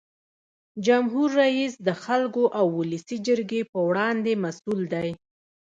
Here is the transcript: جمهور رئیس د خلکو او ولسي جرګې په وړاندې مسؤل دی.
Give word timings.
جمهور 0.85 1.29
رئیس 1.43 1.73
د 1.87 1.89
خلکو 2.03 2.43
او 2.59 2.65
ولسي 2.79 3.17
جرګې 3.27 3.61
په 3.71 3.79
وړاندې 3.89 4.31
مسؤل 4.43 4.81
دی. 4.93 5.09